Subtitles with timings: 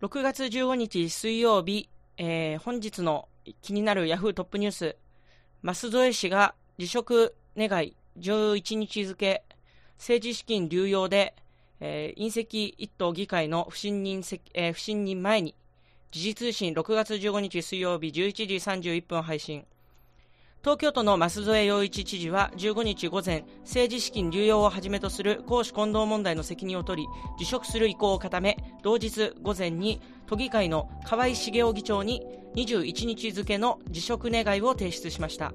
[0.00, 3.28] 6月15日水曜日、えー、本日の
[3.60, 4.96] 気になるヤフートップニュース、
[5.62, 9.42] 舛添氏が辞職願い11日付、
[9.98, 11.34] 政治資金流用で、
[11.80, 14.22] えー、隕石一党議会の不信任,、
[14.54, 15.54] えー、不信任前に、
[16.12, 19.66] 時事通信6月15日水曜日11時31分配信。
[20.62, 27.08] 東京都の舛添洋一知事は15日午前、政治資金流用をはじめとする公私混同問題の責任を取り、
[27.38, 32.26] 辞職する意向を固め、同日午前に都議会の河合茂雄議長に
[32.56, 35.54] 21日付の辞職願いを提出しました。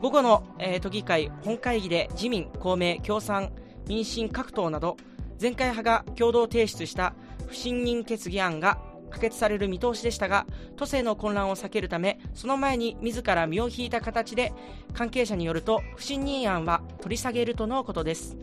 [0.00, 3.50] 午後の、えー、都議会本会議で自民、公明、共産、
[3.88, 4.96] 民進各党など、
[5.38, 7.14] 全会派が共同提出した
[7.48, 8.78] 不信任決議案が
[9.10, 14.52] 可決される見通しでしたが都政の混乱を避けるためその前に自ら身を引いた形で
[14.94, 18.36] 関係者によると不信任案は取り下げるとのことです。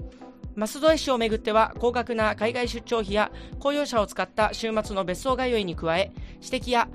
[0.55, 3.29] 舛添氏をめぐっては高額な海外出張費や
[3.59, 6.87] 公用車を使った週末の別荘通いに加え指摘や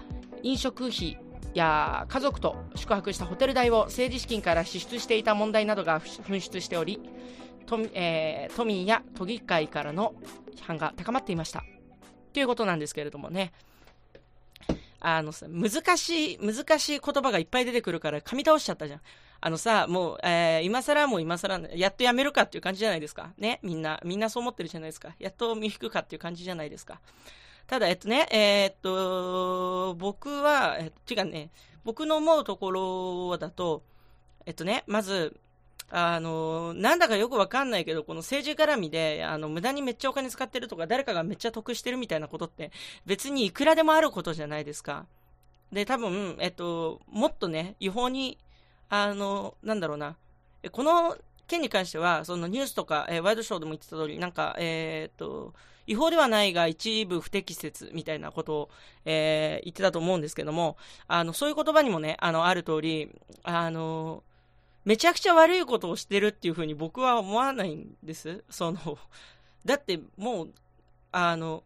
[0.42, 1.18] 飲食費
[1.52, 7.00] や家族と宿泊したホテル代を政治資金から支出していた問題などが噴出しており
[7.66, 10.14] 都,、えー、都民や都議会からの
[10.56, 11.62] 批判が高まっていました。
[12.32, 13.52] ということなんですけれどもね。
[15.02, 19.00] あのさ、難しい、難しい言葉がいっぱい出てくるから噛み倒しちゃったじゃん。
[19.40, 23.32] あのさ、もう、えー、今更もう今更、やっとやめるかっていう感じじゃないですか？
[23.38, 25.14] ね、みんな、みんなそう思ってるじゃないですか？
[25.18, 27.00] やっと身引くかっていう感じじゃないですか？
[27.66, 31.48] ただ、えっとね、えー、っと、僕は、えっと、違うね、
[31.82, 33.82] 僕の思うところだと、
[34.44, 35.34] えっとね、まず、
[35.90, 42.70] あの、なんだかよくわかんないけど、この政治絡みで、あの、無駄にめっちゃお金使ってるとか、誰かがめっちゃ得してるみたいなことって、
[43.06, 45.06] 別にいくらでもあることじゃないですか。
[45.72, 48.38] で、多分、えっと、もっとね、違法に、
[48.88, 50.16] あの、なんだろうな、
[50.72, 51.16] この
[51.48, 55.54] 件に関しては、そのニュースとか、えー、ワイドショーでも言ってた通り、なんか、えー、っと、
[55.86, 58.70] 違法ではないが一部不適切みたいなことを、
[59.04, 60.76] えー、言ってたと思うんですけども、
[61.08, 63.10] あの、そういう言葉にもね、あの、ある通り、
[63.42, 64.22] あの、
[64.84, 68.44] めちゃくちゃ悪いことをしてるっていうふうに僕は思わないんです。
[68.50, 68.98] その、
[69.64, 70.52] だってもう、
[71.12, 71.62] あの、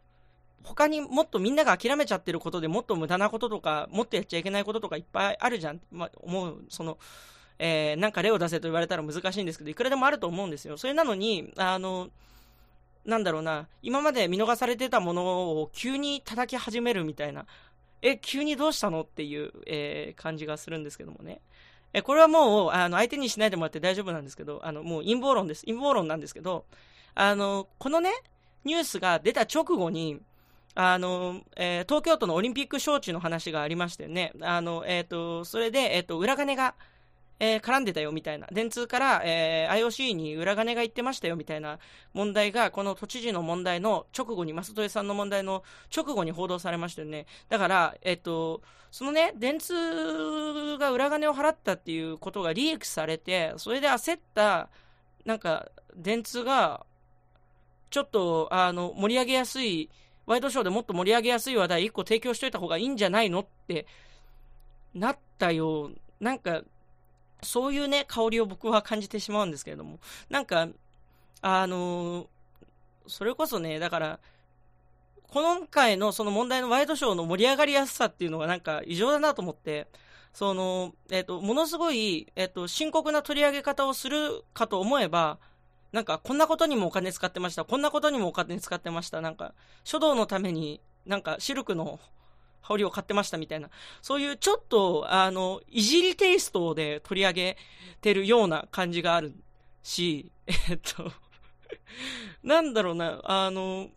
[0.65, 5.81] 他にもっとみんなが諦めちゃってることでもっと無駄なこととか、もっとやっちゃいけないこととかいっぱいあるじゃん。
[5.93, 6.99] まあ、思う、その、
[7.59, 10.77] えー、なんか例を出せと言われたら難しいんですけど、いくらでもあると思うんですよ。
[10.77, 12.09] それなのに、あの、
[13.05, 15.25] なんだろうな、今まで見逃されてたもの
[15.61, 17.47] を急に叩き始めるみたいな、
[18.01, 21.41] え、急にどうしたのっていう、えー、感じがするんですけどもね。
[21.95, 25.65] えこれはもうあの相手にしないでもらって大丈夫なんですけど、あのもう陰謀論です。
[25.65, 26.67] 陰謀論なんですけど、
[27.15, 28.11] あのこのね、
[28.65, 30.21] ニュースが出た直後に、
[30.75, 36.75] あの、えー、東京都のオリンピック招致の話がありましてね、あの、えっ、ー、と、それで、えっ、ー、と、裏金が、
[37.41, 41.79] えー、絡んでたよみたいな、電通から、えー、IOC に裏金が言ってましたよみたいな
[42.13, 47.27] 問題が、この都知事の問題の直後に、舛添さんの問題の直後に報道されましたよね。
[47.49, 54.69] だから、えっ、と、そのね、電通が裏金を払ったっていうことがリークされて、それで焦った、
[55.25, 56.87] なんか、電通が、
[57.91, 59.91] ちょっと、あの、盛り上げやすい、
[60.27, 63.87] ワイドショーでもっと盛り上げやすい話題1個提供しといた方がいいんじゃないのって
[64.95, 65.95] なったよう。
[66.21, 66.63] なんか、
[67.45, 70.69] そういうね、香りを僕は感じてしまうんですけれども、なんか、
[71.43, 72.29] あの、
[73.07, 74.21] それこそね、だから、
[75.29, 79.89] 今回のその問題のワイドショーの盛り上がりやすさっていうのがなんか異常だなと思って、
[80.33, 85.39] その、えっ、と、ものすごい、えっ、と、深刻な取り上げ方をするかと思えば、
[85.93, 92.01] なんか、こんなことにもお金使ってました、こんなことにもお金使ってました、なんか、書道のために、なんか、シルクの
[92.65, 93.71] 羽織を買ってましたみたいな、
[94.03, 97.57] そういうちょっと、あの、いじりテイストで取り上げ
[98.01, 99.35] てるような感じがある
[99.83, 100.33] し、
[100.71, 101.13] えっと、
[102.43, 103.89] なんだろうな、あの、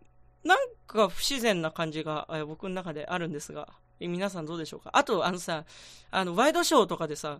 [0.44, 3.67] なんか不自然な感じが僕の中であるんですが、
[4.00, 4.91] 皆さんどうでしょうか？
[4.94, 5.66] あと、あのさ、
[6.11, 7.39] あの、ワイドショーとかでさ、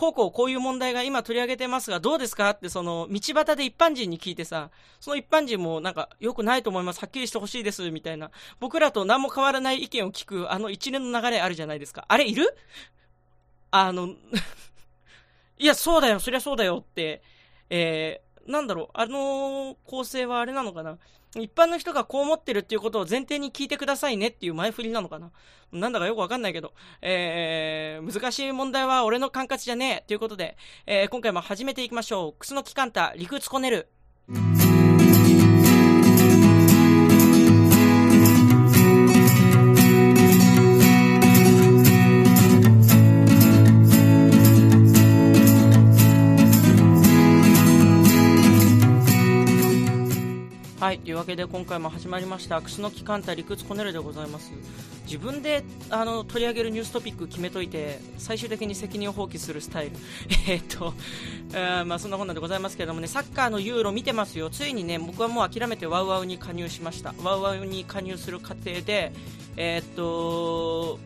[0.00, 7.00] こうこうこういう問題が今取り上げてますがどうですかってその道端で一般人に聞いてさ、その一般人もなんか良くないと思います。
[7.00, 7.90] はっきりしてほしいです。
[7.90, 8.30] みたいな。
[8.60, 12.06] 僕らと何も変わらない意見を聞くあの一連の流れあるじゃないですか。
[12.08, 12.56] あれいる？
[13.72, 14.08] あの
[15.58, 17.20] いや、そうだよ、そりゃそうだよって、
[17.68, 20.96] えー、なんだろう、あの構成はあれなのかな
[21.36, 25.30] 一般の人がこう思ってるっていうことを前提に聞いてくださいねっていう前振りなのかな？
[25.72, 30.56] なんだかよくわかんないけど、えー、難しい問題は俺の管轄じゃねえということで、
[30.86, 32.32] えー、今回も始めていきましょう。
[32.38, 33.88] クスの機関た、陸つこねる。
[51.70, 54.50] 回も始まりました楠木カンタ理屈コネルでございます。
[55.04, 59.92] 自分であの取り上げるニューストピック決めといて最終的に責任を放棄するスタイル。
[60.48, 60.94] えっと、
[61.54, 64.50] えまあ、そんなこんなでございますけれどもねサッカーのユーロ見てますよ。
[64.50, 67.14] ついにね僕はもう諦めてワウワウに加入しました。
[67.22, 69.12] ワウワウに加入する過程で
[69.56, 70.98] えー、っと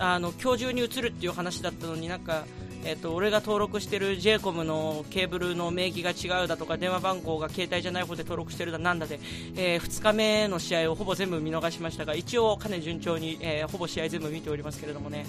[0.00, 2.46] あの今日中に移るっていう話だったのになんか
[2.84, 9.20] えっと、俺が登録してる j イコムのケーブルの名義が違うだとか電話番号が携帯じゃない方で登録してるだなんだで、
[9.56, 15.26] えー、2日目の試合をほぼ全部見逃しましたが一応、かなり順調に、えー、ほぼ試合全部見ておりますけれどもね、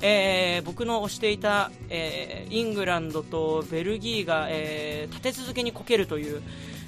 [0.00, 6.42] えー、僕の推していた、えイングランドとベルギーが、え立て続けにこけるという、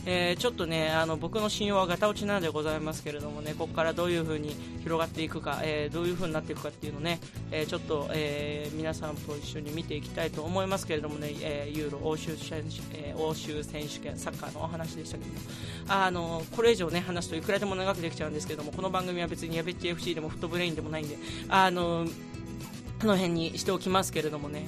[0.06, 7.19] えー、ちょっとねあの僕の信用はガタ落ちなんでございますけれどもねここからどういう風に広がっていくか、えー、どういう風になっていくかっていうのね、
[7.50, 15.38] えー、ちょっと、え皆さんと一緒に見ていききたいと思いますけれどもね、えユーロ欧州選手、え欧州選手権サッカーのお話でしたけども
[15.88, 21.17] あのこれ以上ね話すといくらでも長くできちゃうんですけどもこの番組は別にやべっち FC でもフットブレインでもないんで
[21.49, 22.06] あの
[23.00, 24.64] この辺にしておきますけれどもね、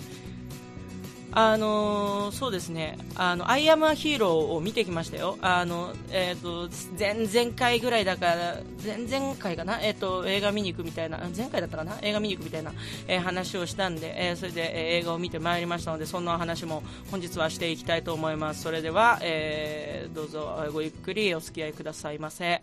[1.31, 5.37] あのー、そうですね、あの、アイアムアヒーローを見てきましたよ。
[5.43, 9.79] あの、えっ、ー、と、前々回ぐらいだから、前々回かな？
[9.83, 11.99] えっ、ー、と、映画見に行くみたいな、前回だったかな？
[12.01, 12.73] 映画見に行くみたいな、
[13.07, 18.63] え話をしたんで、えそれで、え映画を見てまいりましたので、そんな話も本日はしていきたいと思います。
[18.63, 22.63] それでは、えどうぞごゆっくりお付き合いくださいませ。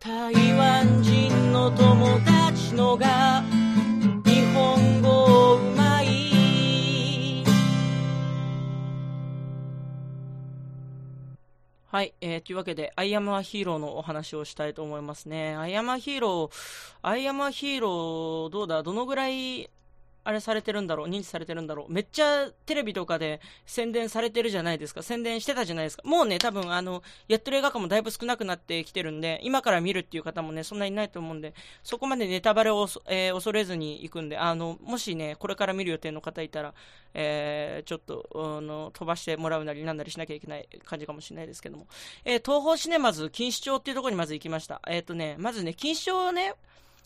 [0.00, 3.44] 台湾人の友達のが
[11.92, 15.54] はい、えー、というわけで、アイアムアヒーローのお話をしたいと思いますね。
[15.56, 16.50] アイアムアヒーロー、
[17.02, 19.68] アイアムアヒーロー、どうだ、どのぐらい
[20.24, 25.02] あれされてるんだろう認知されてるんだろうめっちゃテレビとかで宣伝されてるじゃないですか。
[25.02, 26.02] 宣伝してたじゃないですか。
[26.04, 36.74] もうね、多分あの、やってる映画館もだいぶ少なくなってきてるんで、今から見るっていう方もね、そんなにいないと思うんで、そこまでネタバレを、えー、恐れずに行くんで、あの、もしね、これから見る予定の方いたら、
[37.14, 41.86] えー、ちょっと、あの、飛ばしてもらうなりなんなりしなきゃいけない感じかもしれないですけども。
[42.24, 44.80] えー、東宝シネマズ錦糸町っていうところにまず行きました。
[44.86, 46.54] えっ、とね、まずね、錦糸町ね、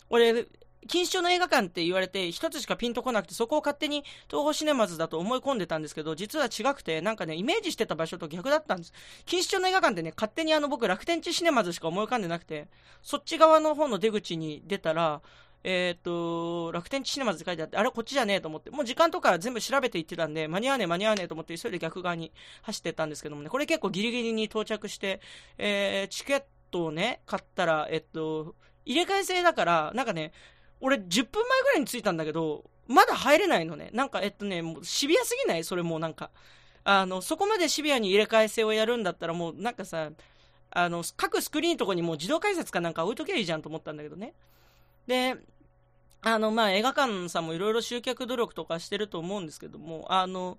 [0.09, 0.45] 俺、
[0.83, 8.93] 錦糸町の映画館って言われて一つしかピンとこなくてそこを勝手に東宝シネマズだと思い込んでたんですけど実は違くてなんかねイメージしてた場所と逆だったんです。
[9.25, 12.67] 錦糸町の映画館ってね勝手にあの僕楽天地シネマズしか思い浮かんでなくて
[13.01, 15.21] そっち側の方の出口に出たら
[15.63, 22.31] えっ、と、楽天地シネマズって書いてあって、あれこっちじゃねえと思って、もう時間とか全部調べていってたんで、間に合わねえ間に合わねえと思って急いで逆側に
[22.61, 25.19] 走ってったんですけどもね、これ結構ギリギリに到着して、
[25.57, 30.31] えー、チケットをね、買ったら、えっと、入れ替え制だから、なんかね、
[30.79, 33.89] 俺10分前ぐらいに着いたんだけど、まだ入れないのね。
[33.93, 35.63] なんか、えっとね、もうシビアすぎない？
[35.63, 36.29] それもなんか。
[36.83, 40.09] あの、そこまでシビアに入れ替え制をやるんだったらもうなんかさ、
[40.71, 44.33] あの、各スクリーンのとこにもう自動改札かなんか置いとけばいいじゃんと思ったんだけどね。
[45.05, 45.35] で、
[46.21, 50.57] あの、まあ、映画館さんもいろいろ集客努力とかしてると思うんですけども、あの、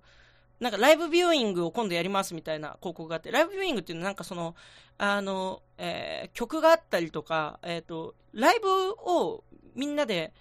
[0.59, 4.55] なんかライブビューイングを今度やりますみたいな広告があって、ライブビューイングっていうのはなんかその、
[4.97, 9.43] あの、えー、曲があったりとか、えっ、ー、と、ライブを
[9.75, 10.33] みんなで、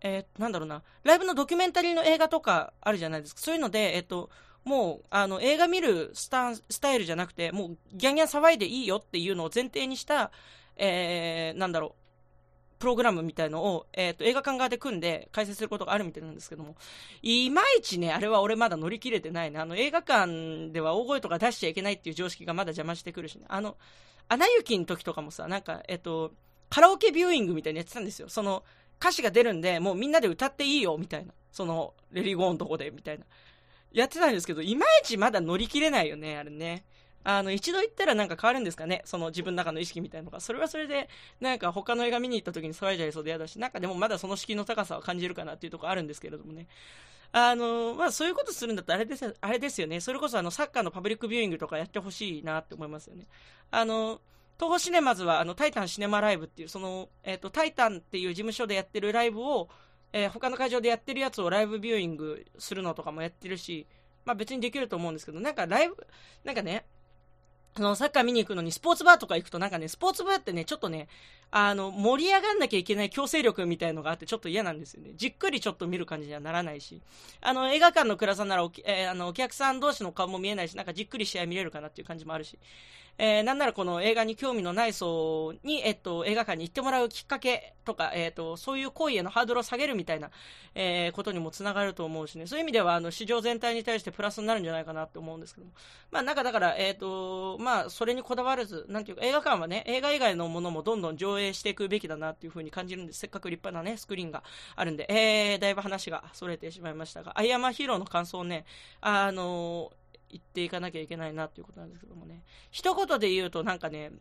[0.00, 3.40] えー、なんだろうな、ライブのドキュメンタリーの映画とかあるじゃないですか。
[3.40, 4.30] そういうので、えっ、と、
[4.64, 10.30] もう、あの、映画見るスタスタイルじゃなくて、もう、ギャンギャン騒いでいいよっていうのを前提にした、
[10.76, 12.01] えー、なんだろう、
[12.82, 16.74] プログラムみたいのを、えっ、ー、と、映画館側で組んで開催することがあるみたいなんですけども、
[17.22, 19.60] いまいちね、あれは俺まだ乗り切れてないね。
[19.60, 23.44] あの、映画館では大声とか出しちゃいけないっていう常識がまだ邪魔してくるしね。
[23.46, 23.76] あの、
[24.26, 26.32] アナ雪の時とかもさ、なんか、えっ、ー、と、
[26.70, 28.28] カラオケビューイングみたいにやってたんですよ。
[28.28, 28.64] その、
[28.98, 31.32] 歌詞が出るんで、もうみんなで歌っていいよ、みたいな。
[31.52, 33.24] その、レリゴーンとこで、みたいな。
[33.92, 36.84] やってたんですけど、いまいちまだ乗り切れないよね、あれね。
[37.24, 39.02] あの、一度行ったらなんか変わるんですかね？
[39.04, 40.40] その自分の中の意識みたいなのが。
[40.40, 41.08] それはそれで、
[41.40, 46.66] なんか他の映画見に行った時に騒いじゃいそうで嫌だし、なんかでもまだその敷居の高さは感じるかなっていうところあるんですけれどもね。
[47.32, 50.00] あの、まあそういうことするんだったらあれです、あれですよね。
[50.00, 53.26] それこそあの、サッカーのパブリックビューイングとかやってほしいなって思いますよね。
[53.70, 54.20] あの、
[54.58, 59.68] 東宝シネマズはあの、タイタンシネマライブっていう、その、えっ、ー、と、タイタンっていう事務所でやってるライブを、
[60.12, 63.86] えー、他の会場でやってるやつをライブビューイングするのとかもやってるし、
[64.24, 65.96] まあ別にできると思うんですけど、なんかライブ、
[66.44, 66.84] なんかね、
[67.74, 71.08] あの、サッカー見に行くのにスポーツバーとか行くとなんかね、スポーツバーってね、ちょっとね、
[71.54, 75.10] あの、盛り上がんなきゃいけない強制力みたいのがあってちょっと嫌なんですよね。
[75.16, 77.02] じっくりちょっと見る感じにはならないし。
[77.42, 82.58] あの、映画館の暗さならお,、えー、あのお客さん同士の顔も見えないし、なんかじっくり試合見れるかなっていう感じもあるし。
[83.18, 90.30] えー、なんならこの映画に興味のない層に、えっと、映画館に行ってもらうきっかけとか、えっと、そういう行為へのハードルを下げるみたいな、
[90.74, 95.72] えー、ことにもつながると思うしね、そういう意味では、あの、市場全体に対してプラスになるんじゃないかなって思うんですけども。
[96.10, 103.20] まあ、なんかだから、えっと、まあ、それにこだわらず、なんていうか、映画館はね、映画以外のものもどんどん上映していくべきだなっていうふうに感じるんです。
[103.20, 104.44] せっかく立派なね、スクリーンが
[104.76, 108.64] あるんで、えー、だいぶ話が逸れてしまいましたが、アイアマヒーローの感想をね、
[109.00, 109.92] あの
[110.30, 112.42] 言っていかなきゃいけないなっていうことなんですけどもね。
[112.70, 114.12] 一言で言うとなんかね、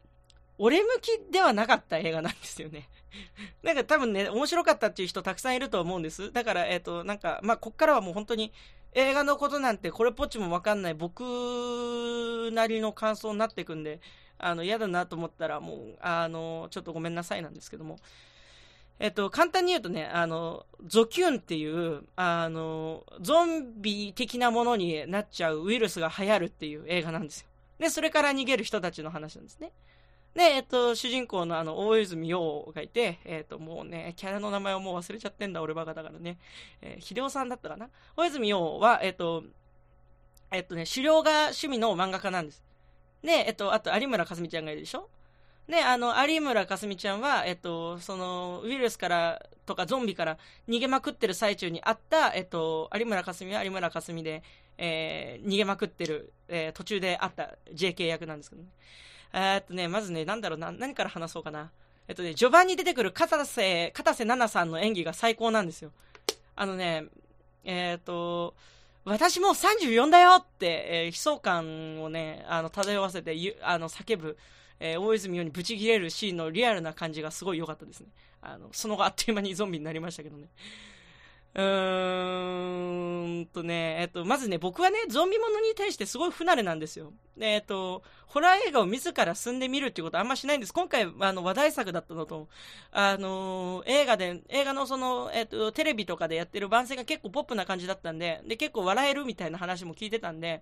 [0.57, 2.87] 俺向きではなかった映画なんですよね。
[3.63, 6.31] なんか多分ね、面白かったっていう人たくさんいると思うんです。
[6.31, 8.53] だから、えっ、ー、と、なんか、まあ、こっからはもう本当に
[8.93, 14.01] 映画のことなんてこれっぽっちもわかんない僕なりの感想になっていくんで、
[14.41, 17.97] あの、嫌だなと思ったらもう、あの、ちょっとごめんなさいなんですけども。
[18.99, 27.47] えっと、簡単に言うとね、あの、ゾキュンっていう、あの、ゾンビ的なものになっちゃうウイルスが流行るっていう映画なんですよ。
[27.79, 29.71] で、それから逃げる人たちの話なんですね。
[30.35, 36.37] で、えっと、主人公のあの、大泉洋がいて、えっと、もうね、キャラの名前をもう忘れちゃってんだ、俺バカだからね。
[36.81, 39.43] えー、秀夫さんだったかな大泉洋は、えっと、
[40.51, 42.63] えっとね、狩猟が趣味の漫画家なんです。
[43.23, 45.09] で、えっと、あと、有村架純ちゃんがいるでしょ？
[45.67, 50.37] で、あの、有村架純ちゃんは、えっと、その、ウイルスから、とかゾンビから
[50.67, 54.43] 逃げまくってる最中にあった、えっと、有村架純は有村架純で、
[54.77, 58.69] えー、逃げまくってる、えー、途中であった JK 役なんですけどね。
[59.33, 61.71] えっとね、まずね、なんだろうな、何から話そうかな。
[62.07, 65.91] えっとね、序盤に出てくる片瀬、片瀬奈々さんの演技が最高なんですよ。
[66.55, 67.05] あのね、
[67.63, 68.55] えっ、と、
[69.03, 74.37] 私もう34だよって、えー、悲壮感をね、あの、漂わせて、あの、叫ぶ、
[74.79, 78.07] えー、大泉洋にブチ切れるシーンのリアルな感じがすごい良かったですね。
[78.41, 80.49] あの、その後あっという間にゾンビになりましたけどね。
[81.53, 87.11] うーんとね、えっと、まずね、僕はね、ゾンビものに対してすごい不慣れなんですよ。
[87.39, 90.73] えっと、ホラー映画を自ら進んでみるっていうことはあんましないんです。
[90.73, 92.47] 今回、あの、話題作だったのと、
[92.91, 100.61] あの、映画で、映画のその、えっと、テレビとかでやってる番宣が結構ポップな感じだったんで、で、結構笑えるみたいな話も聞いてたんで、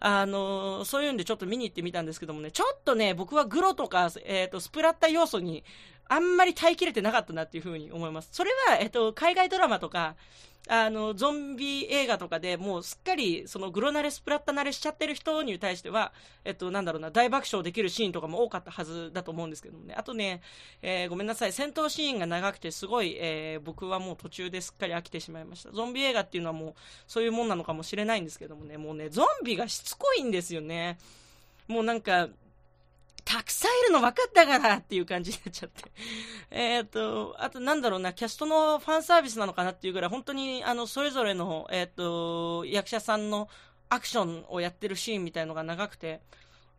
[0.00, 5.64] あの、そういうんでちょっと見に行ってみたんですけどもね、ちょっとね、僕はグロとか、えっと、スプラッタ要素に、
[6.08, 8.28] あんまり耐えきれてなかったなっていうふうに思います。
[8.32, 10.14] それは、えっと、海外ドラマとか、
[10.68, 16.12] あの、ゾンビ映画とかでもうすっかり、そのグロ慣れ、スプラッタ慣れしちゃってる人に対しては、
[16.44, 19.94] えっと、なんだろうな、大爆笑できるシーンとかも多かったはずだと思うんですけどもね。
[19.96, 20.42] あとね、
[20.82, 25.70] えー、ごめんなさい、戦闘シーンが長くてすごい、えー、僕はもう途中ですっかり飽きてしまいました。
[25.70, 26.74] ゾンビ映画っていうのはもう、
[27.06, 30.98] そういうもんなのかもしれないんですけどもね、もうね、ゾンビがしつこいんですよね。
[31.68, 32.28] もうなんか、
[33.26, 35.82] たくさんいるの分かったからっていう感じになっちゃって。
[36.48, 43.48] えっと、あとなんだろうな、キャストのファンサービスなのかなっていうぐらい、本当にあの、それぞれの、えっ、と、役者さんの
[43.88, 46.20] アクションをやってるシーンみたいのが長くて、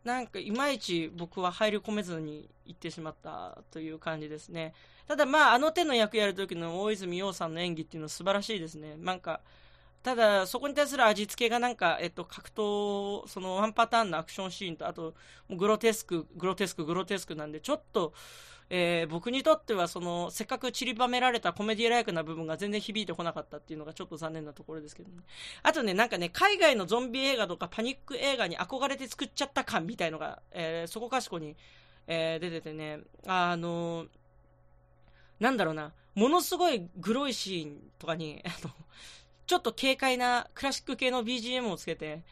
[0.04, 4.72] なんかいまいち僕は入り込めずに行ってしまったという感じですね。
[5.06, 8.96] ただまあ、あの手の役やる時の大泉洋さんの演技っていうのは素晴らしいですね。
[8.96, 9.42] なんか、
[10.02, 15.14] ただ、そこに対する味付けがなんか、えっと、格闘、そのワンパターンのアクションシーンと、あと、
[15.50, 18.12] グロテスク、グロテスク、グロテスクなんで、ちょっと、
[18.70, 25.22] えー、僕にとっては、その、せっかく散りばめられたコメディライクな部分が全然響いてこなかったっていうのがちょっと残念なところですけどね。
[25.62, 31.56] あとね、なんかね、海外のゾンビ映画とかパニック映画に憧れて作っちゃった感みたいのが、えー、そこかしこに、
[32.06, 34.06] えー、出ててね、あの
[35.40, 38.74] なんだろうな、ものすごいグロいシーンとかに、あの、
[39.48, 42.22] ちょっと軽快なクラシック系の BGM をつけて、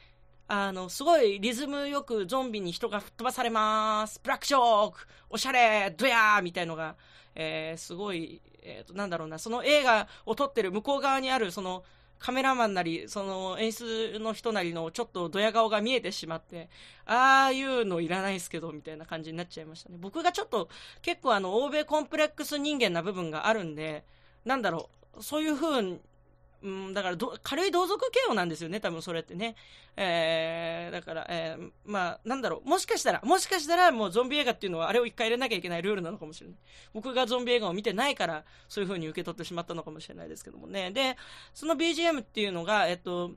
[0.48, 4.20] あの、すごいリズムよくゾンビに人が吹っ飛ばされます。
[4.22, 4.98] ブラックショーク!
[5.30, 5.94] おしゃれ!
[5.96, 6.42] ドヤー!
[6.42, 6.94] みたいのが、
[7.34, 11.84] えー、すごい、えっ、ー、と、なんだろうな、その映画を撮ってる向こう側にある、その、
[12.18, 16.68] カメラマンなり、その演出の人なりのちょっとドヤ顔が見えてしまって、
[17.06, 19.96] ああいうのいらないですけど、みたいな感じになっちゃいましたね。
[19.98, 20.68] 僕がちょっと
[21.00, 24.04] 結構あの、欧米コンプレックス人間な部分があるんで、
[24.44, 25.98] なんだろう、そういう風
[26.62, 29.56] うん、だから軽い同族嫌悪なんですよね、多分それってね。
[29.96, 36.56] えー、だから、えー、まあ、なんだろう、もしかしたら、もしかしたらもうゾンビ映画っていうのはあれを一回入れなきゃいけないルールなのかもしれない。
[36.92, 40.90] 僕がゾンビ映画を見てないから、そういう風に受け取ってしまったのかもしれないですけどもね。
[40.90, 41.16] で、
[41.54, 43.32] その BGM っていうのが、えっと、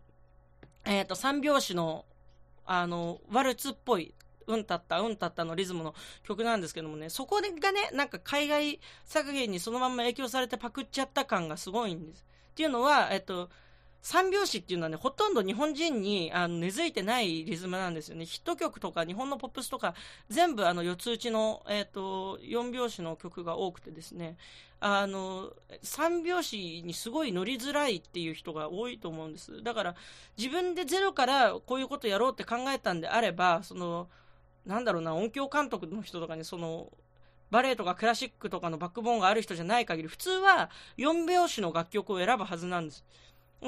[0.85, 2.05] えっと、三拍子の、
[2.65, 4.13] あの、ワルツっぽい、
[4.47, 12.25] うんたった、うんたったのリズムの曲なんですけどもね、そこがね、なんか海外作品にそのまんま影響されてパクっちゃった感がすごいんです。
[12.60, 13.50] っていうのは、えっと、
[14.01, 18.25] 三拍子っていうのはね、ほとんど日本人にあの根付いてないリズムなんですよね。
[18.25, 19.96] ヒット曲とか日本のポップスとか
[20.28, 24.36] 全部あの四つ打ちの、えっ、と、四拍子の曲が多くてですね、
[24.82, 29.63] あの、三拍子にすごい乗りづらいっていう人が多いと思うんです。
[29.63, 29.96] だから
[30.38, 34.10] 自分でゼロからこういうことやろうって考えたんであれば、その、
[34.66, 36.92] なんだろうな、音響監督の人とかに、その、
[37.51, 43.03] バレエとかクラシックとかのバックボーンがある人じゃない限り、普通は4拍子の楽曲を選ぶはずなんです。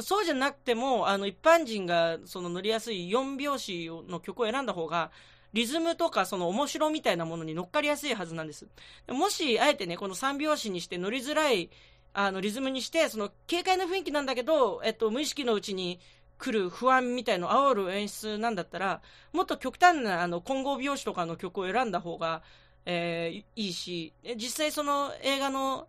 [0.01, 5.11] そうじゃなくても、あの、一般人がその乗りやすい4拍子の曲を選んだ方が、
[5.53, 8.67] リズムとかその面白みたいなものに乗っかりやすいはずなんです。
[9.09, 11.69] もし、あえてね、この3拍子にして乗りづらい、
[12.13, 15.99] あの、リズムにして、その、軽快な雰囲気なんだけど、えっと、無意識のうちに
[16.37, 19.01] 来る不安みたいの煽る演出なんだったら、
[19.33, 22.43] もっと極端な、あの、混合拍子とかの曲を選んだ方が、
[22.85, 25.87] えー、いいし、実際その映画の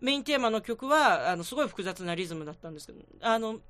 [0.00, 3.60] メインテーマの曲は、あの、すごい複雑なリズムだったんですけど、あの、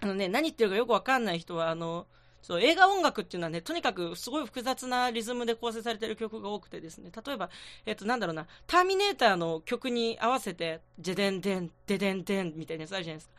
[0.00, 2.06] あのね、何言ってるかよくわかんない人は、あの、
[2.42, 7.48] そう、映画音楽っていうのはね、とにかくすごい複雑なリズムで構成されてる曲が多くてですね、例えば、
[7.86, 13.34] えっ、と、なんだろうな、ターミネーターの曲に合わせて、ジェデンデン、デデンデンみたいなやつあるじゃないですか。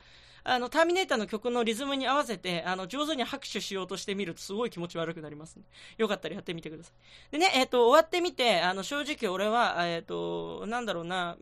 [0.47, 5.63] あの、ターミネーターの曲のリズムに合わせて、あの、上手に拍手しようとしてみるとすごい気持ち悪くなりますね。
[5.97, 7.31] よかったらやってみてください。
[7.31, 11.35] でね、えっ、ー、と、終わってみて、あの、正直俺は、えっ、ー、と、なんだろうな、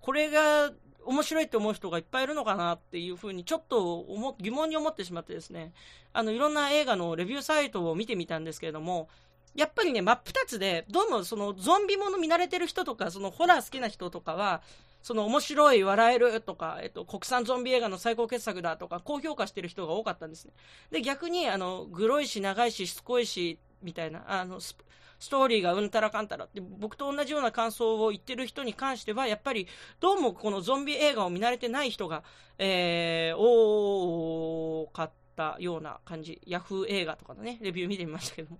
[0.00, 0.72] これが
[1.04, 5.74] 面白いって思う人がいっぱいいるのかなっていうふうにちょっと思疑問に思ってしまってですね、
[6.14, 9.08] あの、いろんな映画のレビューサイトを見てみたんですけれども、
[9.54, 14.62] やっぱりね、真っ二つで、どうもそのゾンビもの見慣れてる人とか、そのホラー好きな人とかは、
[15.04, 20.54] その面白い、笑えるとか、えっと、国産ゾンビ映画の最高傑作だとか、高評価してる人が多かったんですね。
[20.90, 24.74] で、逆に、あの、グロいし、長いし、しつこいし、みたいな、あの、ス
[25.28, 29.68] トーリーがうんたらかんたらって、僕と同じような感想を言ってる人に関しては、やっぱり、
[30.00, 32.22] どうもこのゾンビ映画を見慣れてない人が、
[32.56, 36.40] えー、多かったような感じ。
[36.46, 38.58] ヤフー映画とかのね、レビュー見てみましたけども。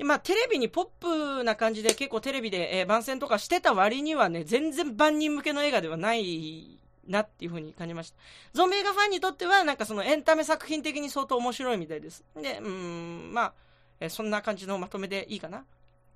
[0.00, 8.16] で、まあ、テレビにポップな感じで結構テレビで、えー、番宣とかしてた割にはね、全然万人向けの映画ではないなっていう風に感じました。
[8.54, 12.24] ゾンビ映画ファンにとっては、なんかそのエンタメ作品的に相当面白いみたいです。
[12.34, 13.52] で、うん、まあ、
[14.00, 15.66] えー、そんな感じのまとめでいいかな。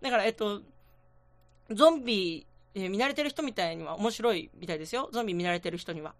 [0.00, 0.62] だから、えっと、
[1.70, 5.10] ゾンビ、えー、見慣れてる人みたいには面白いみたいですよ。
[5.12, 6.14] ゾンビ見慣れてる人には。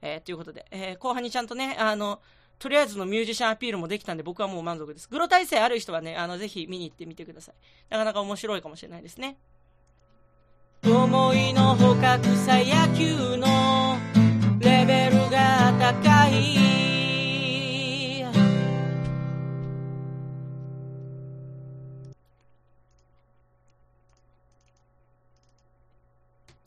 [0.00, 2.22] えー、ということで、えー、後半にちゃんとね、あの、
[2.60, 5.08] とりあえずのミュージシャンアピールもできたんで、僕はもう満足です。
[5.08, 7.54] グロ体制ある人はね、あの、ぜひ見に行ってみてください。
[7.88, 9.38] なかなか面白いかもしれないですね。
[10.84, 13.96] 思いのほか草野球の
[14.58, 16.80] レベルが高い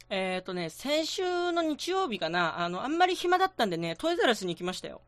[0.10, 5.02] えっ、ー、とね、先週の日曜日かな、あの、あんまり暇だったんでね、トイザラスに行きましたよ。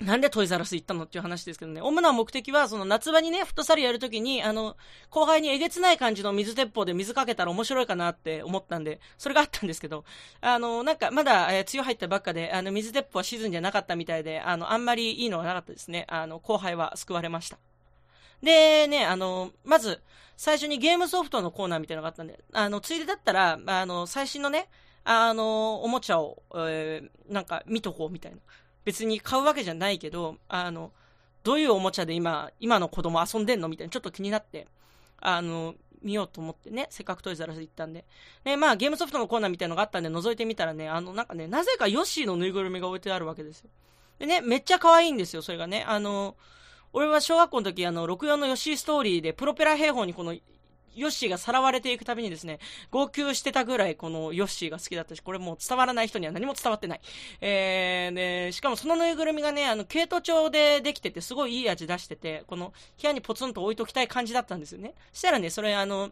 [0.00, 1.80] なんでトイザラス行ったのっていう話ですけどね。
[1.80, 4.76] 主な目的は、その夏場にね、フットサルやるときに、あの、
[5.08, 10.04] 後輩にえげつない感じの水鉄砲で水かけたら面白いかなって思ったんで、それがあったんですけど、
[10.40, 16.06] あの、なんか、まだ、えー、梅雨入ったばっかで、あの、水鉄砲はシーズンじゃなかったみたいで、あの、あんまりいいのがなかったですね。
[16.08, 17.58] あの、後輩は救われました。
[18.42, 20.02] で、ね、あの、まず、
[20.36, 24.68] 最初にゲームソフトのコーナーみたいなのがあったんで、あの、ついでだったら、あの、最新のね、
[25.04, 28.38] あの、おもちゃを、えー、なんか見とこうみたいな。
[28.84, 30.92] 別に買うわけじゃないけど、あの、
[31.42, 34.66] どういうおもちゃで今、今の子供遊んでんのみたいな、ちょっと気になって、
[35.20, 38.04] あの、見ようと思ってね、せっかくトイザラス行ったんで。
[38.44, 43.70] で、まあ、ゲームソフトのコーナーみたいなのがあったんで、覗いてみたらね、あの、なんかね、なぜかヨッシーのぬいぐるみが置いてあるわけですよ。
[44.18, 45.84] でね、めっちゃ可愛いんですよ、それがね。
[45.86, 46.36] あの、
[46.92, 50.34] 俺は小学校の時、あの、64のヨッシーストーリーで、プロペラ兵法にこの
[50.94, 52.58] ヨッシーがさらわれていくたびにですね、
[52.90, 57.00] 号泣してたぐらいこのヨッシーが好きだったし、これもう伝わらない人には何も伝わってない。
[57.40, 64.94] えー、で、しかもそのぬいぐるみがね、あの、毛糸調でできてて、すごいいい味出してて、この部屋にポツンと置いときたい感じだったんですよね。
[65.12, 66.10] したらね、それあの、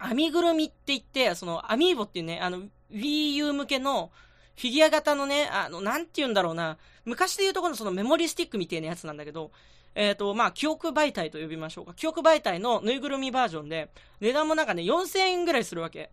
[0.00, 4.10] 編みぐるみって言って、その、アミーボっていうね、あの、Wii U 向けの、
[4.56, 9.50] フィギュア型のね、あの、なんて言うんだろうな、昔で言うところのそのメモリースティックみたいなやつなんだけど、
[9.98, 11.94] えっ、ー、と、まあ、記憶媒体と呼びましょうか。
[11.94, 13.88] 記憶媒体のぬいぐるみバージョンで、
[14.20, 16.10] 値段もなんかね、4000円ぐらいするわけ。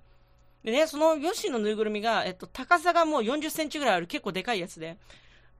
[0.64, 4.98] でね、そのヨッシーのぬいぐるみが、えっと、高さがもう40センチぐらいある結構でかいやつで、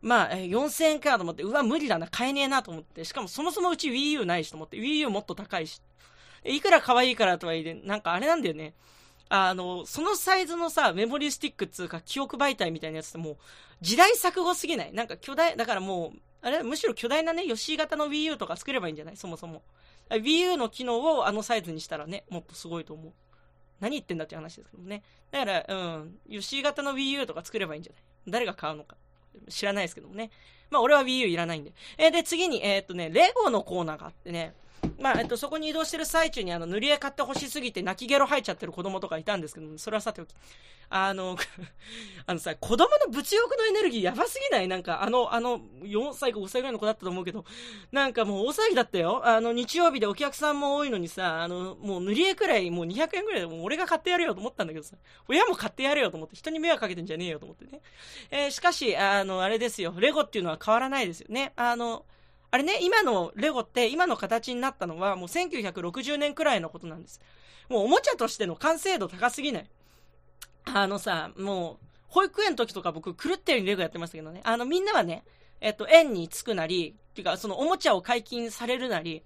[0.02, 5.82] まあ、4000円かと思って、うわ、無理だな、買えねえなと思って、しかもそもそもうち Wii U ないしと思って、Wii U もっと高いし、
[6.46, 8.74] いくら可愛いからとはいえ、なんかあれなんだよね。
[9.28, 13.38] あの、そのサイズのさ、メモリースティックっつうか、記憶媒体みたいなやつってもう、
[13.82, 14.94] 時代錯誤すぎない？
[14.94, 16.62] なんか巨大、だからもう、あれ？
[16.62, 19.18] むしろ巨大なね、ヨシー型の Wii U とか作ればいいんじゃない？
[19.18, 19.64] そもそも。
[20.10, 23.14] Wii U の機能をあのサイズにしたらね、もっとすごいと思う。
[23.80, 25.04] 何言ってんだって話ですけどね。
[25.32, 28.04] だから、うん、ヨシー型の Wii U とか作ればいいんじゃない？
[28.28, 28.98] 誰が買うのか。
[29.50, 30.30] 知らないですけどもね。
[30.70, 31.74] まあ、俺は Wii U いらないんで。
[31.98, 34.54] えー、で、次に、えー、っとね、レゴのコーナーがあってね、
[35.00, 40.34] まあ、えっと、そこに移動してる最中に、あの、塗り絵買ってほしすぎて泣きゲロ吐いちゃってる子供とかいたんですけど、それはさておき。
[40.90, 41.36] あの、
[42.28, 44.68] あのさ、子供の物欲のエネルギーやばすぎない？
[44.68, 47.46] なんか、あの、あの、4歳か5歳ぐらいの子だったと思うけど、
[47.92, 49.26] なんかもう大騒ぎだったよ。
[49.26, 54.96] あの、日曜日でお客さんも多いのにさ、あの、もう塗り絵くらい、もう200円くらいでもう俺が買ってやるよと思ったんだけどさ、
[55.28, 57.82] 親も買ってやるよと思って、人に迷惑かけてんじゃねえよと思ってね。
[58.30, 61.54] えー、しかし、あの、あれですよ、レゴっていうのは変わらないですよね。
[61.56, 62.06] あの、
[62.54, 67.20] あれね、今のレゴって今の形になったのはもう1960年くらいのことなんです。
[67.68, 69.70] もうおもちゃとしての完成度高すぎない。
[70.66, 74.42] あのさ、もう、保育園の時とか僕狂ったようにレゴやってましたけどね。
[74.44, 75.24] あのみんなはね、
[75.62, 79.24] えっと、園に着くなり、っていうかそのおもちゃを解禁されるなり、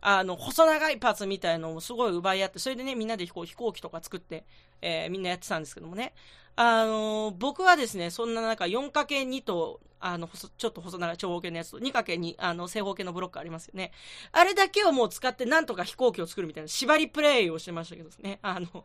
[0.00, 4.44] あの、細長いパーツみたいのをすごい奪い合って、それでね、みんなで飛行飛行機とか作って、
[4.82, 6.14] えー、みんなやってたんですけどもね。
[6.58, 13.92] あのー、僕はですね、そんな中 4×2 と、あの、ちょっと細長い長方形のやつと 2×2、あの、正方形のブロックありますよね。
[14.32, 18.38] あれだけをもう使ってなんとか飛行機を作るみたいな縛りプレイをしてましたけどね。
[18.42, 18.84] あの、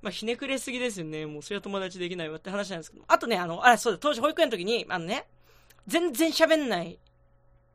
[0.00, 1.26] まあ、ひねくれすぎですよね。
[1.26, 3.04] もうそれは友達できないわって話なんですけど。
[3.08, 5.26] あとね、あの、あ、そうだ、当時保育園の時に、あのね、
[5.86, 6.98] 全然喋んない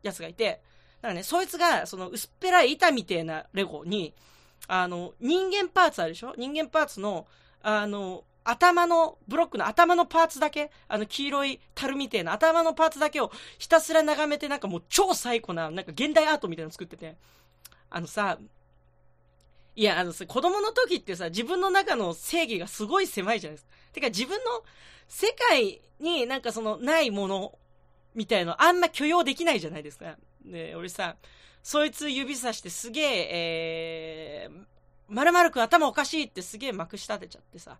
[0.01, 0.61] やつがいて、
[1.03, 4.13] だからね、そいつが、その薄っぺらい板みたいなレゴに、
[4.69, 6.33] あの、人間パーツあるでしょ？
[6.37, 7.27] 人間パーツの、
[7.61, 17.17] あの、頭の、ブロックの頭のパーツだけ、あの黄色い樽みたいな頭のパーツだけをひたすら眺めてなんかもう超最古な、なんか現代アートみたいなの作ってて、
[17.89, 18.37] あのさ、
[19.75, 23.71] いや、あのさ、子供の時ってさ、自分の中の正義がすごい狭いじゃないですか。
[23.91, 24.63] てか自分の
[25.09, 27.57] 世界になんかそのないもの
[28.15, 30.15] みたいのあんま許容できないじゃないですか。
[30.45, 31.15] ね俺さ、
[31.61, 34.65] そいつ指さしてすげえ、えー、
[35.07, 37.77] まるまるくん頭おかしいってすげえまくし立てちゃってさ、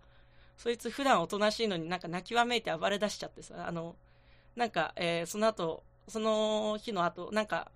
[0.57, 3.95] そいつ普段おとなしいのになんか泣きわめいて暴れ出しちゃってさ、あの、
[4.55, 7.71] なんか、えー、その後、その日の後、なんか、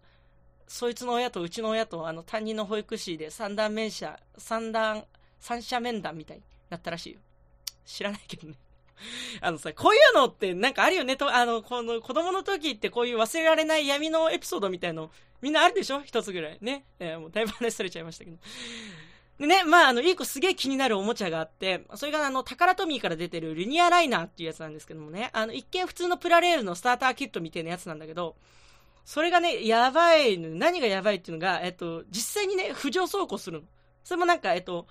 [0.68, 5.06] そいつの親とうちの親とあの担任の保育士で三段面者、三段、
[5.40, 7.20] 三者面談みたいになったらしいよ。
[7.86, 8.56] 知らないけどね。
[9.42, 16.02] あのさ、こういうのってなんかあるよねと、あの、この子供の時ってこういう忘れられない闇のエピソードみたいの、みんなあるでしょ？
[16.04, 16.58] 一つぐらい。
[16.62, 16.86] ね。
[17.00, 18.38] えー、もうだいぶ話されちゃいましたけど。
[19.40, 28.36] でね、まあ、あの、いい子すげえ気になるおもちゃがあって、それがあの、タカラトミーから出てるリニアライナーっていうやつなんですけどもね、あの、一見普通のプラレールのスターターキットみたいなやつなんだけど、
[29.06, 33.68] それがね、やばい、何がやばいっていうのが、えっと、実際にね、浮上走行するの。
[34.04, 34.88] それもなんか、えっと、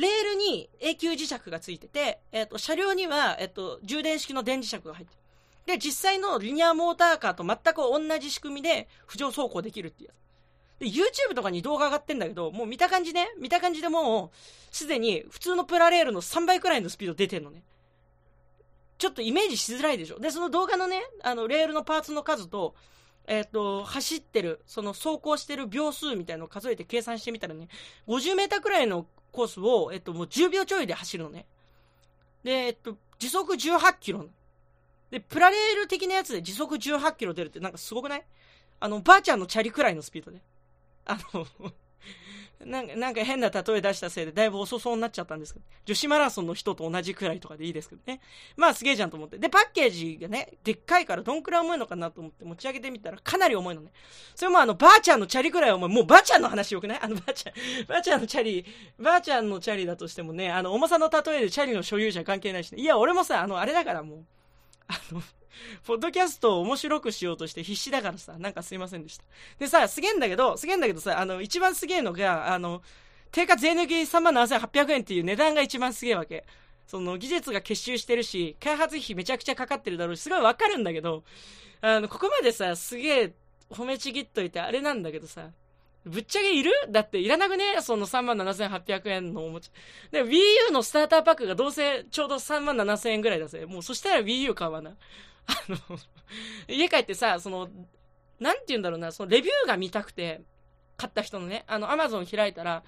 [0.00, 5.20] レールに永久磁石がついてて、えっと、車両には、えっと、充電式の電磁石が入ってる。
[5.66, 10.20] で、実際のリニアモーターカーと全く同じ仕組みで浮上走行できるっていうやつ。
[10.80, 14.30] で、YouTube とかに動画上がってんだけど、もう見た感じね、見た感じでもう、
[14.74, 17.62] すでに普通のプラレールの3倍くらいのスピード出てんのね。
[18.98, 20.18] ちょっとイメージしづらいでしょ。
[20.18, 22.74] で、その動画のね、あの、レールのパーツの数と、
[23.26, 27.68] えっ、ー、と、走ってる、その走行してる秒数みたいなのを数えて計算してみたらね、
[28.08, 31.46] 50メーターくらいのコースを、えっ、と、もう10秒ちょいで走るのね。
[32.42, 34.26] で、えっ、と、時速18キロ。
[35.10, 38.24] で、プラレール的なやつで時速18キロ出るってなんかすごくない？
[38.80, 40.40] あの、ばあちゃんのチャリくらいのスピードで。
[41.06, 41.46] あの
[42.64, 48.20] なんか、なんか変な例え出したせいでだいぶ遅そうになっちゃったんですけど、女子マラソンの人と同じくらいとかでいいですけどね。
[48.56, 49.38] まあすげえじゃんと思って。
[49.38, 53.92] で、パッケージがね、でっかいからどんくらい重いのかなと思って持ち上げてみたらかなり重いのね。
[54.34, 55.88] それもあの、ばあちゃんのチャリくらい重い。
[55.90, 56.98] もうばあちゃんの話よくない？
[57.00, 57.54] あのばあちゃん、
[57.86, 58.66] ばあちゃんのチャリ、
[58.98, 62.82] ばあちゃんのチャリだとしてもね、あの、重さの例えでチャリの所有者関係ないしね。
[62.82, 64.24] いや、俺もさ、あの、あれだからもう、
[64.88, 65.22] あの、
[65.86, 69.24] ポッドキャストを面白くしようとして必死だからさ、なんかすいませんでした。
[69.58, 72.82] でさ、すげえんだけど、すげえんだけどさ、あの、一番すげえのが、あの、
[73.32, 76.44] 定価税抜き3万7800円っていう値段が一番すげえわけ。
[76.86, 81.22] その技術が結集してるし、開発費めちゃくちゃかかってるだろうし、すごいわかるんだけど、
[81.80, 83.32] あの、ここまでさ、すげえ
[83.70, 85.50] 褒めちぎっといてあれなんだけどさ、
[86.04, 86.72] ぶっちゃけいる？
[86.88, 87.76] だっていらなくね？
[87.82, 89.70] その3万7800円のおもちゃ。
[90.10, 90.32] で、Wii
[90.68, 93.66] U のスターターパックがどうせちょうど3万7000円ぐらいだぜ。
[93.66, 94.96] もうそしたら Wii U 買わな。
[95.50, 95.98] あの、
[96.68, 97.68] 家帰ってさ、その、
[98.38, 100.42] なんて言うんだろうな、そのレビューが見たくて、
[100.96, 102.82] 買った人のね、あの、アマゾン開いたら、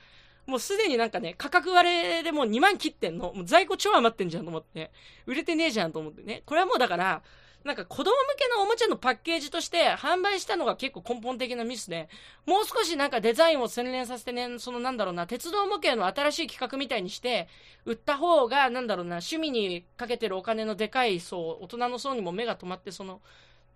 [0.46, 3.33] もうすでになんかね、価格割れでもう2万切ってんの。
[3.33, 4.90] もう在庫超余ってんじゃんと思って。
[5.27, 6.42] 売れてねえじゃんと思ってね。
[6.46, 7.22] これはもうだから、
[7.64, 12.09] なんか子供向けのおもちゃのパッケージとして販売したのが結構根本的なミスで、
[12.44, 17.48] もう少しなんかデザインを洗練させてね、そのなんだろうな、鉄道模型の新しい企画みたいにして、
[17.85, 23.20] 売った方が、なんだろうな、趣味にかけてるお金のでかい層、大人の層にも目が止まって、その、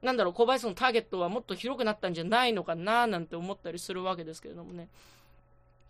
[0.02, 4.88] なんだろう、購買層のターゲットはもっと広くなったんじゃないのかな、なんて思ったりするわけですけれどもね。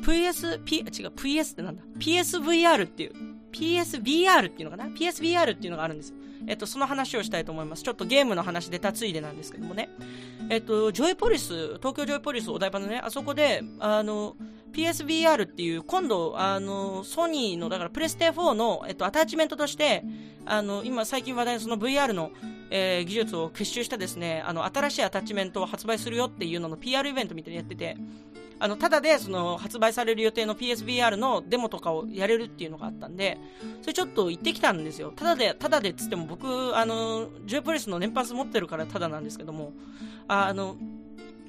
[0.01, 3.13] PS、P、違う、PS ってなんだ ?PSVR っていう、
[3.51, 6.13] PSVR っていうのかな ?PSVR っていうのがあるんです。
[6.47, 7.83] えっと、その話をしたいと思います。
[7.83, 9.89] ちょっとゲームの話出たついでなんですけどもね。
[10.49, 14.35] えっと、ジョイポリス、東京ジョイポリスお台場のね、あそこで、あの、
[14.73, 20.03] PSVR っていう、今度、あの、ソニーの、だからプレステ4の、えっと、アタッチメントとして、
[20.45, 22.31] あの、今最近話題のその VR の、
[22.71, 27.97] えー、技術を結集したですね、あの、新しいアタッチメントを発売するよっていうのの PR イベントみたいにやってて、
[28.59, 33.37] あの、ただで、その、発売される予定の PSVR のデモとかをやれるっていうのがあったんで、
[33.81, 35.13] それちょっと行ってきたんですよ。
[35.15, 39.73] ただで、ただでっつっても僕、あの、ジューポリスの年パス持ってるからただなんですけども、
[40.27, 40.75] あの、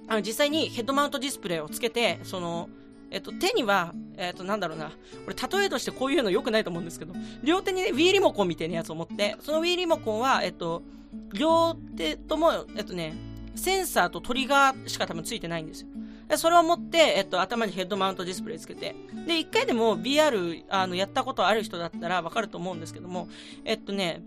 [0.06, 2.68] あの実際にヘッドマウントディスプレイをつけて、その、
[3.10, 4.90] えっと、手には、えっと、なんだろうな。
[4.90, 4.94] こ
[5.30, 10.82] れ、例えとしてこういうの良くないと思うんですけど、両手にね、Wii リモコンみたいなやつを持って、その Wii リモコンは、えっと、
[11.32, 13.14] 両手とも、えっとね、
[13.56, 15.88] センサーとトリガーしか多分ついてないんですよ。
[16.36, 18.94] それを持って、えっと、頭にヘッドマウントディスプレイつけて、
[19.26, 23.28] で、一回でも VR、あの、やったことある人だったらわかると思うんですけども、
[23.64, 24.22] えっとね、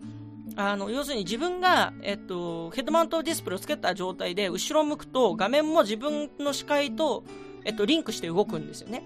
[0.55, 7.23] あの、要するに自分が、えっと、ヘッドマウントディスプレイをつけた状態で後ろ向くと画面も自分の視界と、
[7.63, 9.03] えっと、リンクして動くんですよね。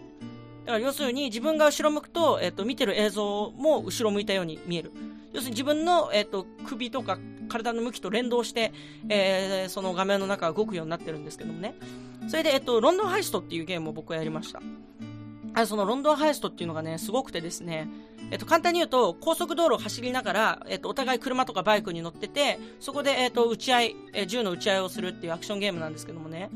[0.65, 4.91] だから要するに自分が後ろ向くと、えっと、見てる映像も後ろ向いたように見える。
[5.31, 8.73] 要するに自分の、えっと、首とか体の向きと連動して、
[9.09, 11.75] えー、その画面の中が動くようになってるんですけどもね。
[12.27, 14.61] それで、えっと、ロンドンハイストっていうゲームを僕はやりました。
[15.53, 17.87] あそのロンドンハイストっていうのがね、すごくてですね、
[18.29, 26.51] えっと、簡単に言うと、高速道路を走りながら、えっと、お互い車とかバイクに乗ってて、そこで、えっと、撃ち合い、え銃の撃ち合いをするっていうアクションゲームなんですけどもね、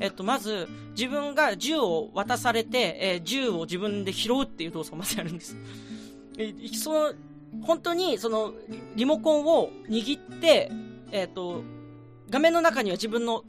[0.00, 5.56] えっと、まず、自分が銃を渡されて、え銃を自分で拾うっていう動作をまずやるんです。
[6.36, 7.12] えその、
[7.60, 8.52] 本当に、その、
[8.96, 10.70] リモコンを握って、
[11.10, 11.62] えっと、
[12.30, 13.44] 画面の中には自分の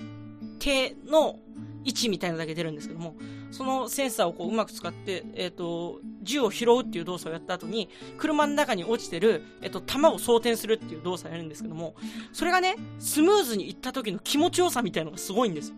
[0.59, 1.39] 手の
[1.85, 3.15] 位置みたいなだけ出るんですけども、
[3.51, 11.95] そのセンサーをこううまく使って、えっ、ー、と、銃を拾うっていう動作をやった後に、車の中に落ちてる、えっ、ー、と、弾を装填するっていう動作をやるんですけども、
[12.31, 15.73] それがね、スムーズにいった時の気持ちよさみたいなのがすごいんです。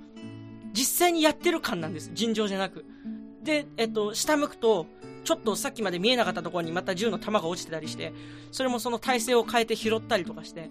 [0.74, 2.12] 実際にやってる感なんです。
[2.14, 2.86] 尋常じゃなく。
[3.44, 4.88] で、えっ、と、下向くと、
[5.26, 8.14] ちょっとさっきまで見えなかったところにまた銃の弾が落ちてたりして、
[8.52, 10.70] それもその体勢を変えて拾ったりとかして、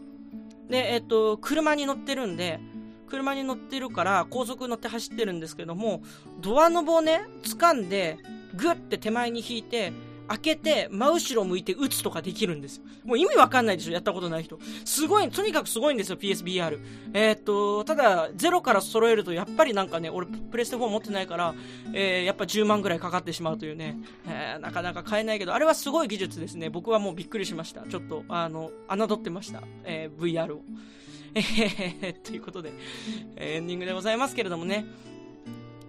[0.70, 2.60] で、えっ、と、車に乗ってるんで、
[3.08, 6.02] 車に乗ってるから高速乗って走ってるんですけども、
[6.40, 8.18] ドアノブをね、掴んで、
[8.54, 9.92] ぐって手前に引いて、
[10.28, 12.84] 開けて、真後ろ向いて撃つとかできるんですよ。
[13.04, 14.58] もう意味わかんないでしょ、やったことない人。
[14.84, 16.78] すごい、とにかくすごいんですよ、PSBR。
[17.12, 21.54] えー、っと、ただ、ゼロから揃えると、やっぱりなんかね、俺、プレステ4持ってないから、
[21.92, 26.70] えー、やっぱ10万ぐらいかかってしまうというね、えー、なかなか買えないけど、あれはすごい技術ですね。
[26.70, 27.82] 僕はもうびっくりしました。
[27.82, 29.62] ちょっと、あの、侮ってました。
[29.84, 30.62] えー、VR を。
[31.36, 32.72] えー、ということで、
[33.36, 34.86] エンディングでございますけれどもね。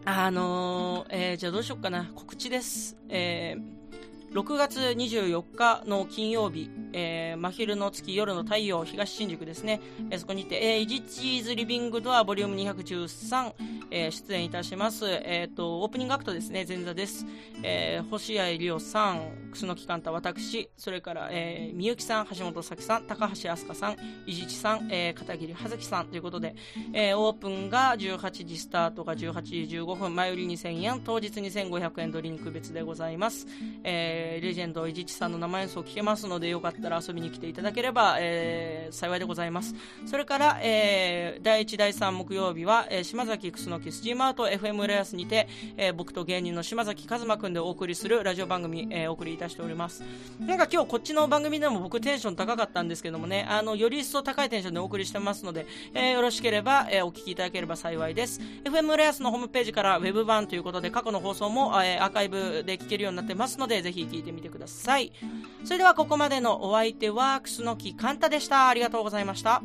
[0.04, 2.12] あのー、えー、じゃあどうしよっかな。
[2.16, 2.98] 告知です。
[3.10, 3.85] えー
[4.36, 13.54] 6月24日の金曜日、えー、真昼の月、夜の太陽、東新宿ですね、えー、そこにて、えー、イジチーズリビングドアボリューム213、
[13.92, 15.06] えー、出演いたします。
[15.08, 17.26] え、ー、と、オープニングアクトですね、前座です。
[17.64, 23.96] えー、星合理央さん、楠木寛太、私、それから、えー、みゆきさん、橋本咲さん、高橋飛鳥さん、
[24.28, 26.56] 伊地知さん、えー、片桐葉月さんということで、
[26.92, 33.48] えー、オープンが18時スタートが18時15分、前売り2000円、当日2500円ドリンク別でございます。
[33.86, 39.76] えーレジェンド、伊地知さんの生演奏を聴けますので、よかったら遊びに来ていただければ、えー、幸いでございます。
[40.06, 50.04] それから、えー、第1、第3木曜日は、えー、島崎楠木スチームアート FM 浦安にて、えー、僕と芸人の島崎和馬くんでお送りするラジオ番組、えー、お送りいたしております。
[50.40, 58.42] なんか今日こっちの番組でも僕テンション高かったんですけどもね、あの、より一層高いテンションでお送りしてますので、えー、よろしければ、えー、お聞きいただければ幸いです。
[58.64, 65.12] FM 浦安のホームページからウェブ版ということで過去の放送も、えー、アーカイブで聞けるようになってますので、ぜひ聞いてみてください。
[65.64, 68.68] それではここまでのお相手は、楠木カンタでした。
[68.68, 69.62] ありがとうございました。